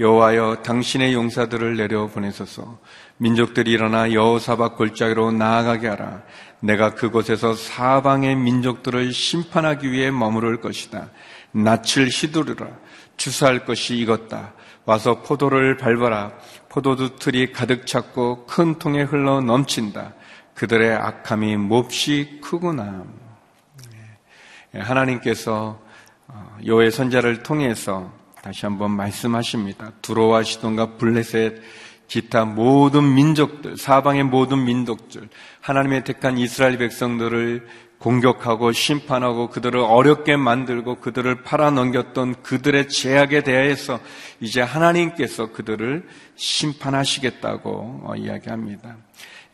[0.00, 2.78] 여호와여 당신의 용사들을 내려 보내소서.
[3.18, 6.22] 민족들이 일어나 여호사박 골짜기로 나아가게 하라.
[6.60, 11.10] 내가 그곳에서 사방의 민족들을 심판하기 위해 머무를 것이다.
[11.52, 12.66] 낯을 휘두르라.
[13.18, 14.54] 주사할 것이 익었다.
[14.86, 16.32] 와서 포도를 밟아라.
[16.70, 20.14] 포도주 틀이 가득 찼고 큰 통에 흘러 넘친다.
[20.54, 23.25] 그들의 악함이 몹시 크구나.
[24.74, 25.80] 예, 하나님께서
[26.28, 29.92] 어, 여호의 선자를 통해서 다시 한번 말씀하십니다.
[30.02, 31.62] 두로와 시돈과 블레셋
[32.08, 35.28] 기타 모든 민족들, 사방의 모든 민족들,
[35.60, 37.66] 하나님의 택한 이스라엘 백성들을
[37.98, 43.98] 공격하고 심판하고 그들을 어렵게 만들고 그들을 팔아넘겼던 그들의 제약에 대해서
[44.40, 48.96] 이제 하나님께서 그들을 심판하시겠다고 어, 이야기합니다.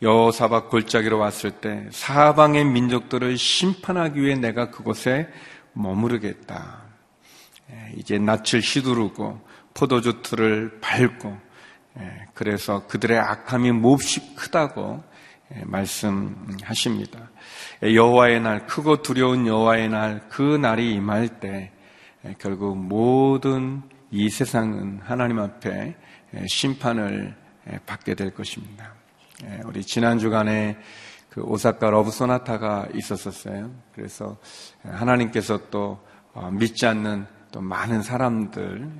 [0.01, 5.29] 여사박 골짜기로 왔을 때 사방의 민족들을 심판하기 위해 내가 그곳에
[5.73, 6.83] 머무르겠다.
[7.71, 9.39] 예, 이제 낯을 휘두르고
[9.73, 11.37] 포도주 틀을 밟고
[11.99, 15.03] 예, 그래서 그들의 악함이 몹시 크다고
[15.55, 17.29] 예, 말씀하십니다.
[17.81, 21.71] 여호와의 날 크고 두려운 여호와의 날 그 날이 임할 때
[22.39, 25.95] 결국 모든 이 세상은 하나님 앞에
[26.47, 27.35] 심판을
[27.85, 28.93] 받게 될 것입니다.
[29.65, 30.77] 우리 지난 주간에
[31.29, 33.71] 그 오사카 Love Sonata가 있었었어요.
[33.95, 34.37] 그래서
[34.83, 35.99] 하나님께서 또
[36.33, 38.91] 어, 믿지 않는 또 많은 사람들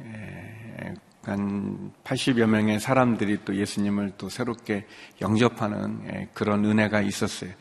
[1.24, 4.86] 한 80여 명의 사람들이 또 예수님을 또 새롭게
[5.22, 7.52] 영접하는 그런 은혜가 있었어요.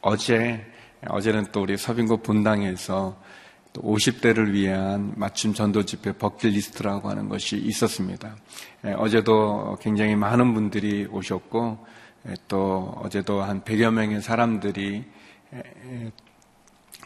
[0.00, 0.64] 어제,
[1.06, 3.20] 어제는 또 우리 서빙고 본당에서
[3.72, 8.36] 또 50대를 위한 맞춤 전도 집회 버킷리스트라고 하는 것이 있었습니다.
[8.96, 11.86] 어제도 굉장히 많은 분들이 오셨고,
[12.48, 15.04] 또 어제도 한 100여 명의 사람들이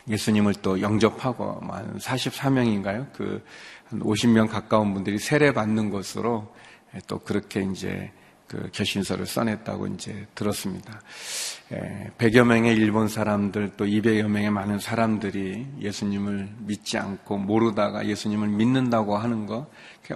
[0.09, 3.13] 예수님을 또 영접하고 한 44명인가요?
[3.13, 3.43] 그
[3.95, 6.53] 한 50명 가까운 분들이 세례 받는 것으로
[7.07, 8.13] 또 그렇게 이제
[8.47, 11.01] 그 결신서를 써냈다고 이제 들었습니다.
[12.19, 19.17] 100여 명의 일본 사람들 또 200여 명의 많은 사람들이 예수님을 믿지 않고 모르다가 예수님을 믿는다고
[19.17, 19.67] 하는 거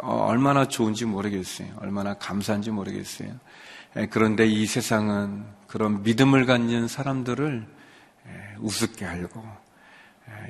[0.02, 1.68] 얼마나 좋은지 모르겠어요.
[1.80, 3.30] 얼마나 감사한지 모르겠어요.
[4.10, 7.66] 그런데 이 세상은 그런 믿음을 갖는 사람들을
[8.58, 9.44] 우습게 알고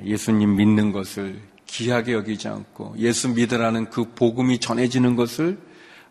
[0.03, 5.59] 예수님 믿는 것을 귀하게 여기지 않고 예수 믿으라는 그 복음이 전해지는 것을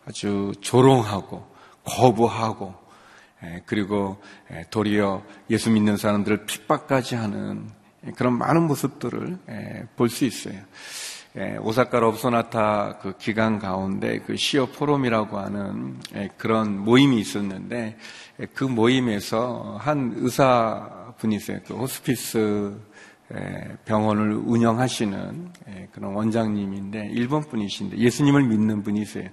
[0.05, 1.47] 아주 조롱하고
[1.83, 2.75] 거부하고
[3.65, 4.21] 그리고
[4.69, 7.69] 도리어 예수 믿는 사람들을 핍박까지 하는
[8.15, 9.37] 그런 많은 모습들을
[9.95, 10.59] 볼 수 있어요.
[11.61, 15.97] 오사카 럽소나타 그 기간 가운데 그 시어 포럼이라고 하는
[16.37, 17.97] 그런 모임이 있었는데
[18.53, 21.59] 그 모임에서 한 의사 분이세요.
[21.67, 22.79] 그 호스피스
[23.85, 25.49] 병원을 운영하시는
[25.91, 29.29] 그런 원장님인데 일본 분이신데 예수님을 믿는 분이세요.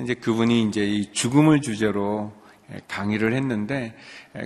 [0.00, 2.32] 이제 그분이 이제 이 죽음을 주제로
[2.88, 3.94] 강의를 했는데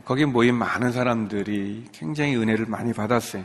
[0.05, 3.45] 거기 모인 많은 사람들이 굉장히 은혜를 많이 받았어요.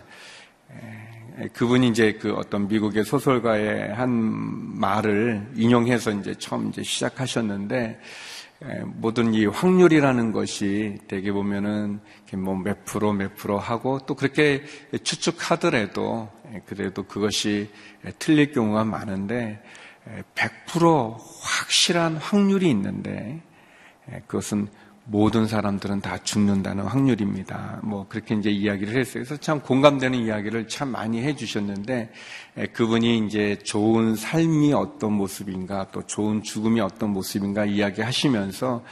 [1.53, 7.99] 그분이 이제 그 어떤 미국의 소설가의 한 말을 인용해서 이제 처음 이제 시작하셨는데
[8.85, 12.01] 모든 이 확률이라는 것이 대개 보면은
[12.33, 14.63] 뭐몇 프로 몇 프로 하고 또 그렇게
[15.01, 16.29] 추측하더라도
[16.65, 17.69] 그래도 그것이
[18.19, 19.63] 틀릴 경우가 많은데
[20.35, 23.41] 100% 확실한 확률이 있는데
[24.27, 24.67] 그것은
[25.11, 27.79] 모든 사람들은 다 죽는다는 확률입니다.
[27.81, 29.23] 뭐 그렇게 이제 이야기를 했어요.
[29.23, 32.11] 그래서 참 공감되는 이야기를 참 많이 해주셨는데
[32.73, 38.83] 그분이 이제 좋은 삶이 어떤 모습인가 또 좋은 죽음이 어떤 모습인가 이야기하시면서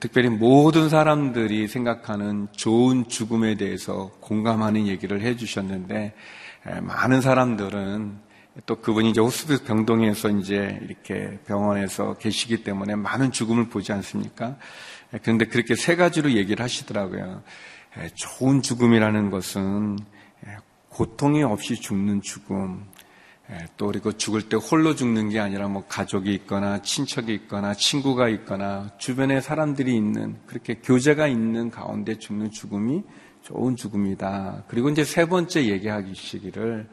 [0.00, 6.12] 특별히 모든 사람들이 생각하는 좋은 죽음에 대해서 공감하는 얘기를 해주셨는데
[6.82, 8.18] 많은 사람들은
[8.66, 14.56] 또 그분이 이제 호스피스 병동에서 이제 이렇게 병원에서 계시기 때문에 많은 죽음을 보지 않습니까?
[15.14, 17.42] 예, 그런데 그렇게 세 가지로 얘기를 하시더라고요.
[17.98, 19.98] 예, 좋은 죽음이라는 것은
[20.46, 20.56] 예,
[20.88, 22.84] 고통이 없이 죽는 죽음,
[23.76, 28.90] 또 그리고 죽을 때 홀로 죽는 게 아니라 뭐 가족이 있거나 친척이 있거나 친구가 있거나
[28.98, 33.02] 주변에 사람들이 있는 그렇게 교제가 있는 가운데 죽는 죽음이
[33.42, 34.64] 좋은 죽음이다.
[34.68, 36.88] 그리고 이제 세 번째 얘기하기 시기를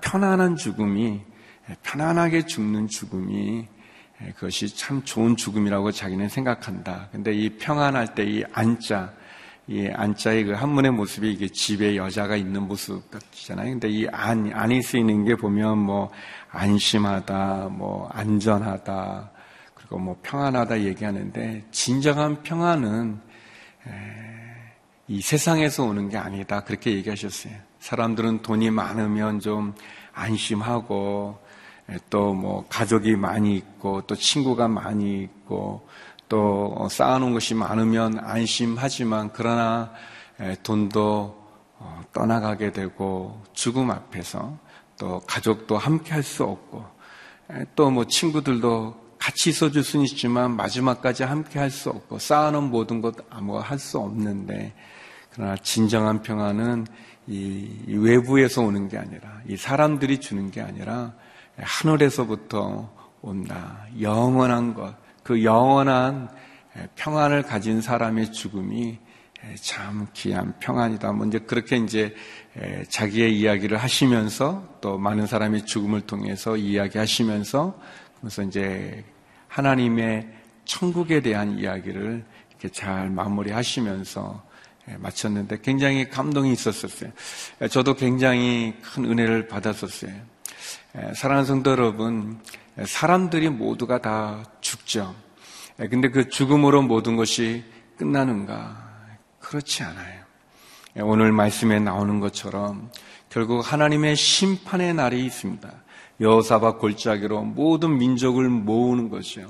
[0.00, 1.22] 편안한 죽음이
[1.82, 3.75] 편안하게 죽는 죽음이 예,
[4.36, 7.08] 그것이 참 좋은 죽음이라고 자기는 생각한다.
[7.12, 9.12] 근데 이 평안할 때 이 안자,
[9.68, 13.70] 이 안자의 그 한문의 모습이 이게 집에 여자가 있는 모습 같잖아요.
[13.72, 16.10] 근데 이 안, 안이 쓰이는 게 보면 뭐
[16.50, 19.30] 안심하다, 뭐 안전하다,
[19.74, 23.20] 그리고 뭐 평안하다 얘기하는데 진정한 평안은
[25.08, 26.64] 이 세상에서 오는 게 아니다.
[26.64, 27.52] 그렇게 얘기하셨어요.
[27.80, 29.74] 사람들은 돈이 많으면 좀
[30.12, 31.38] 안심하고
[32.10, 35.86] 또 뭐 가족이 많이 있고 또 친구가 많이 있고
[36.28, 39.92] 또 쌓아놓은 것이 많으면 안심하지만 그러나
[40.62, 41.46] 돈도
[41.78, 44.58] 어, 떠나가게 되고 죽음 앞에서
[44.98, 46.84] 또 가족도 함께 할 수 없고
[47.76, 53.14] 또 뭐 친구들도 같이 있어줄 수는 있지만 마지막까지 함께 할 수 없고 쌓아놓은 모든 것
[53.30, 54.72] 아무 할 수 없는데
[55.32, 56.86] 그러나 진정한 평안은
[57.28, 61.12] 이 외부에서 오는 게 아니라 이 사람들이 주는 게 아니라
[61.58, 62.92] 하늘에서부터
[63.22, 63.86] 온다.
[64.00, 64.94] 영원한 것.
[65.22, 66.28] 그 영원한
[66.94, 68.98] 평안을 가진 사람의 죽음이
[69.60, 71.12] 참 귀한 평안이다.
[71.12, 72.14] 먼저 뭐 그렇게 이제
[72.88, 77.78] 자기의 이야기를 하시면서 또 많은 사람의 죽음을 통해서 이야기하시면서
[78.20, 79.04] 그래서 이제
[79.48, 80.28] 하나님의
[80.64, 84.44] 천국에 대한 이야기를 이렇게 잘 마무리하시면서
[84.98, 87.10] 마쳤는데 굉장히 감동이 있었었어요.
[87.70, 90.12] 저도 굉장히 큰 은혜를 받았었어요.
[91.14, 92.40] 사랑하는 성도 여러분,
[92.82, 95.14] 사람들이 모두가 다 죽죠.
[95.76, 97.64] 근데 그 죽음으로 모든 것이
[97.98, 98.82] 끝나는가?
[99.38, 100.24] 그렇지 않아요.
[101.02, 102.90] 오늘 말씀에 나오는 것처럼
[103.28, 105.70] 결국 하나님의 심판의 날이 있습니다.
[106.18, 109.46] 여호사박 골짜기로 모든 민족을 모으는 것이요.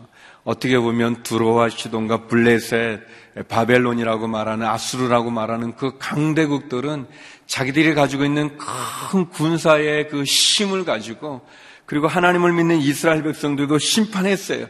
[0.47, 3.01] 어떻게 보면 두로와 시돈과 블레셋,
[3.49, 7.07] 바벨론이라고 말하는 아수르라고 말하는 그 강대국들은
[7.47, 11.45] 자기들이 가지고 있는 큰 군사의 그 힘을 가지고
[11.85, 14.67] 그리고 하나님을 믿는 이스라엘 백성들도 심판했어요.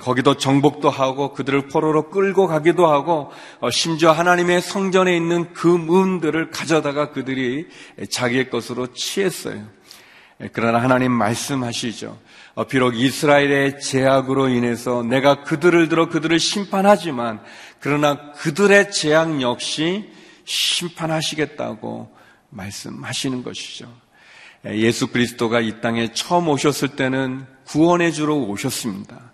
[0.00, 6.50] 거기도 정복도 하고 그들을 포로로 끌고 가기도 하고 어, 심지어 하나님의 성전에 있는 그 문들을
[6.50, 7.66] 가져다가 그들이
[8.10, 9.64] 자기의 것으로 취했어요.
[10.52, 12.16] 그러나 하나님 말씀하시죠.
[12.56, 17.40] 어, 비록 이스라엘의 제약으로 인해서 내가 그들을 들어 그들을 심판하지만
[17.80, 20.08] 그러나 그들의 제약 역시
[20.46, 22.10] 심판하시겠다고
[22.48, 23.92] 말씀하시는 것이죠.
[24.64, 29.32] 예수 그리스도가 이 땅에 처음 오셨을 때는 구원해 주러 오셨습니다.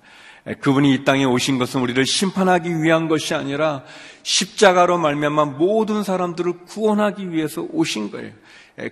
[0.60, 3.84] 그분이 이 땅에 오신 것은 우리를 심판하기 위한 것이 아니라
[4.24, 8.32] 십자가로 말미암아 모든 사람들을 구원하기 위해서 오신 거예요.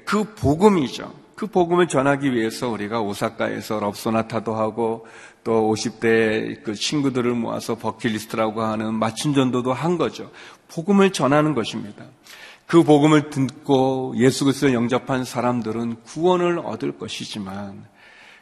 [0.04, 1.12] 그 복음이죠.
[1.40, 5.06] 그 복음을 전하기 위해서 우리가 오사카에서 럽소나타도 하고
[5.42, 10.30] 또 50대 그 친구들을 모아서 버킷리스트라고 하는 맞춤 전도도 한 거죠.
[10.68, 12.04] 복음을 전하는 것입니다.
[12.66, 17.86] 그 복음을 듣고 예수 그리스도를 영접한 사람들은 구원을 얻을 것이지만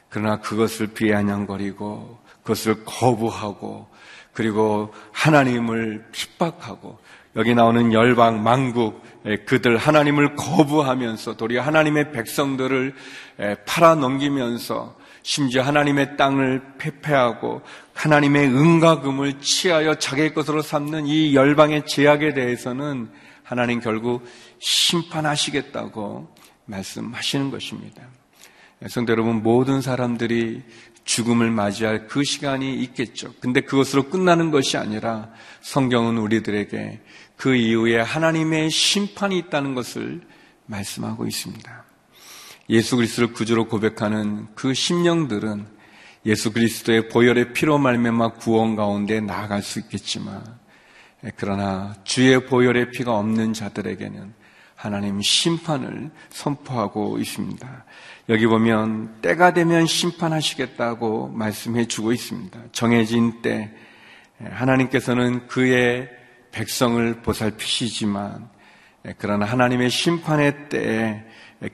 [0.09, 3.87] 그러나 그것을 비아냥거리고 그것을 거부하고
[4.33, 6.99] 그리고 하나님을 핍박하고
[7.37, 9.01] 여기 나오는 열방 망국
[9.47, 12.95] 그들 하나님을 거부하면서 도리어 하나님의 백성들을
[13.67, 17.63] 팔아 넘기면서 심지어 하나님의 땅을 폐폐하고
[17.93, 23.11] 하나님의 은가금을 취하여 자기의 것으로 삼는 이 열방의 제약에 대해서는
[23.43, 24.25] 하나님 결국
[24.59, 26.35] 심판하시겠다고
[26.67, 28.03] 말씀하시는 것입니다.
[28.89, 30.63] 성도 여러분, 모든 사람들이
[31.05, 33.33] 죽음을 맞이할 그 시간이 있겠죠.
[33.41, 35.31] 근데 그것으로 끝나는 것이 아니라
[35.63, 37.01] 성경은 우리들에게
[37.39, 40.21] 그 이후에 하나님의 심판이 있다는 것을
[40.67, 41.85] 말씀하고 있습니다.
[42.69, 45.67] 예수 그리스도를 구주로 고백하는 그 심령들은
[46.27, 50.43] 예수 그리스도의 보혈의 피로 말미암아 구원 가운데 나아갈 수 있겠지만
[51.25, 54.35] 예, 그러나 주의 보혈의 피가 없는 자들에게는
[54.75, 57.85] 하나님 심판을 선포하고 있습니다.
[58.29, 62.59] 여기 보면 때가 되면 심판하시겠다고 말씀해 주고 있습니다.
[62.73, 63.73] 정해진 때
[64.43, 66.18] 예, 하나님께서는 그의
[66.53, 68.49] 백성을 보살피시지만
[69.07, 71.25] 예, 그러나 하나님의 심판의 때에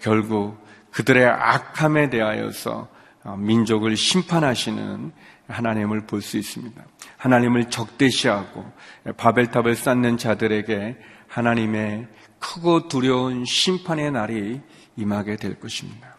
[0.01, 2.89] 결국 그들의 악함에 대하여서
[3.25, 5.13] 어, 민족을 심판하시는
[5.49, 6.83] 하나님을 볼 수 있습니다.
[7.17, 8.65] 하나님을 적대시하고
[9.17, 12.07] 바벨탑을 쌓는 자들에게 하나님의
[12.39, 14.61] 크고 두려운 심판의 날이
[14.97, 16.17] 임하게 될 것입니다.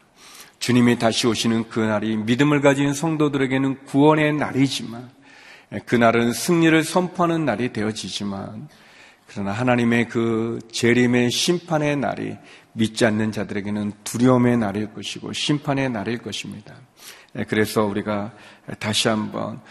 [0.60, 5.10] 주님이 다시 오시는 그 날이 믿음을 가진 성도들에게는 구원의 날이지만
[5.86, 8.70] 그날은 승리를 선포하는 날이 되어지지만
[9.28, 12.38] 그러나 하나님의 그 재림의 심판의 날이
[12.74, 16.76] 믿지 않는 자들에게는 두려움의 날일 것이고 심판의 날일 것입니다.
[17.38, 18.34] 예, 그래서 우리가
[18.80, 19.62] 다시 한번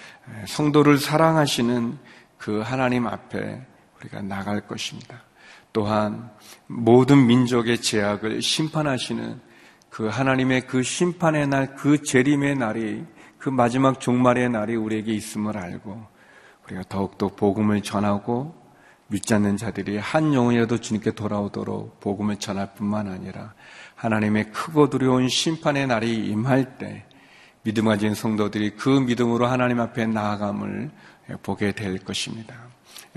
[0.46, 1.98] 성도를 사랑하시는
[2.38, 3.60] 그 하나님 앞에
[4.00, 5.22] 우리가 나갈 것입니다.
[5.72, 6.30] 또한
[6.66, 9.40] 모든 민족의 제약을 심판하시는
[9.90, 13.04] 그 하나님의 그 심판의 날, 그 재림의 날이
[13.44, 16.02] 그 마지막 종말의 날이 우리에게 있음을 알고
[16.64, 18.54] 우리가 더욱더 복음을 전하고
[19.08, 23.52] 믿지 않는 자들이 한 영혼이라도 주님께 돌아오도록 복음을 전할 뿐만 아니라
[23.96, 27.04] 하나님의 크고 두려운 심판의 날이 임할 때
[27.64, 30.90] 믿음 가진 성도들이 그 믿음으로 하나님 앞에 나아감을
[31.42, 32.54] 보게 될 것입니다.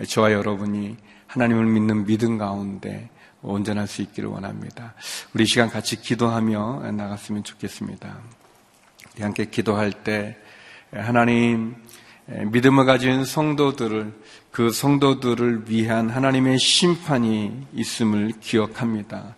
[0.10, 0.98] 저와 여러분이
[1.28, 3.10] 하나님을 믿는 믿음 가운데
[3.42, 4.94] 온전할 수 있기를 원합니다.
[5.34, 8.37] 우리 시간 같이 기도하며 나갔으면 좋겠습니다.
[9.18, 10.38] 우리 함께 기도할 때
[10.94, 11.76] 하나님
[12.28, 14.14] 믿음을 가진 성도들을
[14.52, 19.36] 그 성도들을 위한 하나님의 심판이 있음을 기억합니다.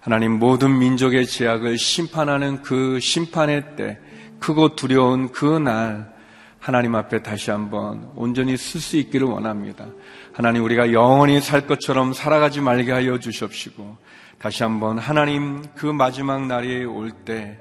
[0.00, 3.98] 하나님 모든 민족의 제약을 심판하는 그 심판의 때
[4.38, 6.12] 크고 두려운 그 날
[6.58, 9.86] 하나님 앞에 다시 한번 온전히 쓸 수 있기를 원합니다.
[10.34, 13.96] 하나님 우리가 영원히 살 것처럼 살아가지 말게 하여 주십시고
[14.38, 17.58] 다시 한번 하나님 그 마지막 날이 올 때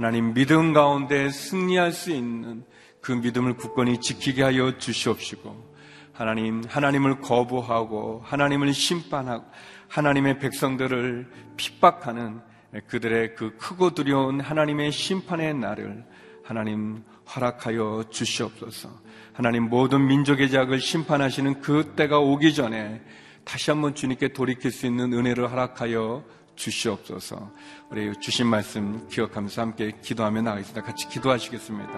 [0.00, 2.64] 하나님 믿음 가운데 승리할 수 있는
[3.02, 5.74] 그 믿음을 굳건히 지키게 하여 주시옵시고
[6.14, 9.44] 하나님 하나님을 거부하고 하나님을 심판하고
[9.88, 12.40] 하나님의 백성들을 핍박하는
[12.86, 16.06] 그들의 그 크고 두려운 하나님의 심판의 날을
[16.44, 17.04] 하나님
[17.36, 18.88] 허락하여 주시옵소서.
[19.34, 23.02] 하나님 모든 민족의 작을 심판하시는 그 때가 오기 전에
[23.44, 26.24] 다시 한번 주님께 돌이킬 수 있는 은혜를 허락하여
[26.56, 27.50] 주시옵소서.
[27.90, 30.82] 우리 주신 말씀 기억하면서 함께 기도하며 나가겠습니다.
[30.82, 31.92] 같이 기도하시겠습니다.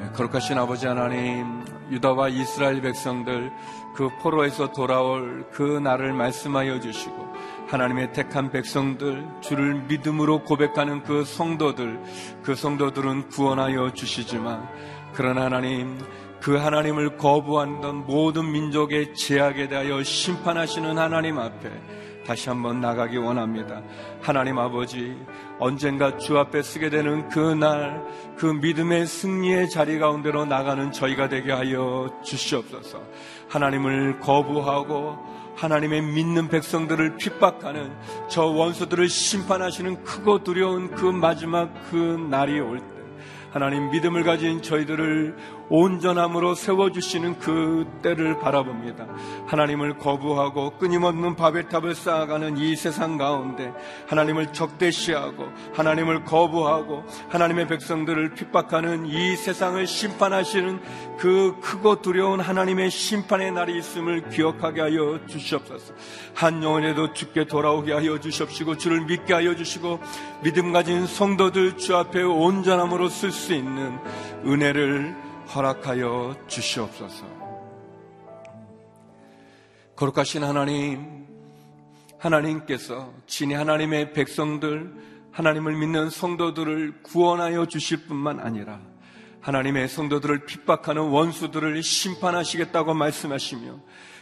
[0.00, 3.50] 네, 거룩하신 아버지 하나님, 유다와 이스라엘 백성들
[3.94, 7.34] 그 포로에서 돌아올 그 날을 말씀하여 주시고
[7.68, 12.00] 하나님의 택한 백성들 주를 믿음으로 고백하는 그 성도들
[12.42, 14.68] 그 성도들은 구원하여 주시지만
[15.12, 15.98] 그러나 하나님
[16.40, 21.70] 그 하나님을 거부한던 모든 민족의 제약에 대하여 심판하시는 하나님 앞에
[22.26, 23.82] 다시 한번 나가기 원합니다.
[24.22, 25.16] 하나님 아버지,
[25.58, 28.02] 언젠가 주 앞에 쓰게 되는 그 날,
[28.36, 33.02] 그 믿음의 승리의 자리 가운데로 나가는 저희가 되게 하여 주시옵소서.
[33.48, 35.18] 하나님을 거부하고
[35.56, 37.92] 하나님의 믿는 백성들을 핍박하는
[38.28, 42.86] 저 원수들을 심판하시는 크고 두려운 그 마지막 그 날이 올 때,
[43.52, 45.36] 하나님 믿음을 가진 저희들을
[45.68, 49.06] 온전함으로 세워주시는 그 때를 바라봅니다.
[49.46, 53.72] 하나님을 거부하고 끊임없는 바벨탑을 쌓아가는 이 세상 가운데
[54.08, 60.80] 하나님을 적대시하고 하나님을 거부하고 하나님의 백성들을 핍박하는 이 세상을 심판하시는
[61.18, 65.94] 그 크고 두려운 하나님의 심판의 날이 있음을 기억하게 하여 주시옵소서.
[66.34, 70.00] 한 영혼에도 죽게 돌아오게 하여 주시옵시고 주를 믿게 하여 주시고
[70.42, 73.98] 믿음 가진 성도들 주 앞에 온전함으로 쓸 수 있는
[74.44, 77.24] 은혜를 허락하여 주시옵소서.
[79.96, 81.26] 거룩하신 하나님,
[82.18, 84.92] 하나님께서 진히 하나님의 백성들,
[85.30, 88.80] 하나님을 믿는 성도들을 구원하여 주실 뿐만 아니라
[89.40, 93.80] 하나님의 성도들을 핍박하는 원수들을 심판하시겠다고 말씀하시며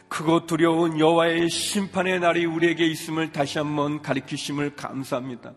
[0.09, 5.55] 크고 두려운 여호와의 심판의 날이 우리에게 있음을 다시 한번 가리키심을 감사합니다.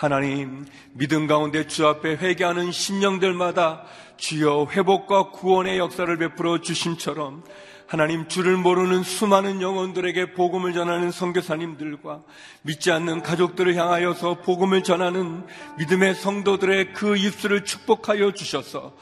[0.00, 3.82] 하나님 믿음 가운데 주 앞에 회개하는 심령들마다
[4.16, 7.44] 주여 회복과 구원의 역사를 베풀어 주심처럼
[7.86, 12.22] 하나님 주를 모르는 수많은 영혼들에게 복음을 전하는 선교사님들과
[12.62, 15.44] 믿지 않는 가족들을 향하여서 복음을 전하는
[15.76, 18.94] 믿음의 성도들의 그 입술을 축복하여 주셔서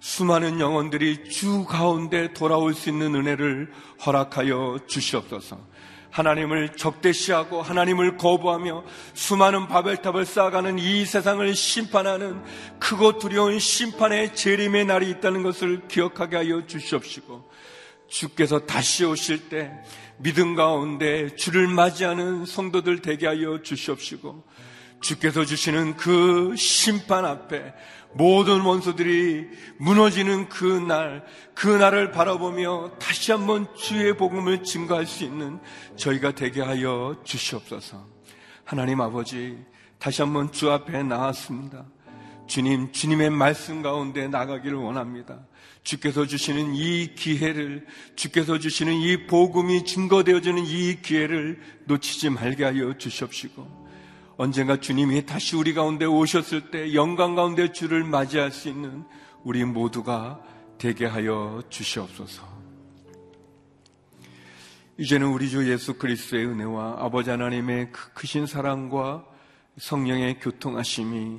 [0.00, 3.70] 수많은 영혼들이 주 가운데 돌아올 수 있는 은혜를
[4.04, 5.69] 허락하여 주시옵소서.
[6.10, 8.84] 하나님을 적대시하고 하나님을 거부하며
[9.14, 12.42] 수많은 바벨탑을 쌓아가는 이 세상을 심판하는
[12.78, 17.48] 크고 두려운 심판의 재림의 날이 있다는 것을 기억하게 하여 주시옵시고
[18.08, 19.70] 주께서 다시 오실 때
[20.18, 24.44] 믿음 가운데 주를 맞이하는 성도들 되게 하여 주시옵시고
[25.00, 27.72] 주께서 주시는 그 심판 앞에
[28.12, 29.48] 모든 원수들이
[29.78, 31.24] 무너지는 그 날,
[31.54, 35.60] 그 날을 바라보며 다시 한번 주의 복음을 증거할 수 있는
[35.96, 38.06] 저희가 되게 하여 주시옵소서.
[38.64, 39.58] 하나님 아버지,
[39.98, 41.86] 다시 한번 주 앞에 나왔습니다.
[42.46, 45.46] 주님, 주님의 말씀 가운데 나가기를 원합니다.
[45.84, 47.86] 주께서 주시는 이 기회를,
[48.16, 53.79] 주께서 주시는 이 복음이 증거되어지는 이 기회를 놓치지 말게 하여 주시옵시고,
[54.42, 59.04] 언젠가 주님이 다시 우리 가운데 오셨을 때 영광 가운데 주를 맞이할 수 있는
[59.44, 60.40] 우리 모두가
[60.78, 62.48] 되게 하여 주시옵소서.
[64.96, 69.26] 이제는 우리 주 예수 그리스도의 은혜와 아버지 하나님의 그 크신 사랑과
[69.76, 71.38] 성령의 교통하심이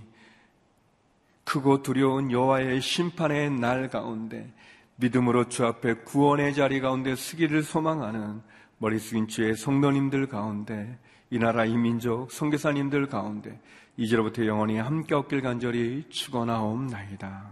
[1.43, 4.53] 크고 두려운 여호와의 심판의 날 가운데
[4.97, 8.43] 믿음으로 주 앞에 구원의 자리 가운데 서기를 소망하는
[8.77, 10.99] 머리 숙인 주의 성도님들 가운데
[11.33, 13.57] 이 나라 이 민족 성교사님들 가운데
[13.95, 17.49] 이제로부터 영원히 함께 없길 간절히 축원하옵나이다.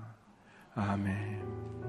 [0.76, 1.80] 아멘.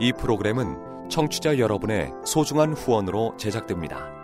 [0.00, 4.23] 이 프로그램은 청취자 여러분의 소중한 후원으로 제작됩니다.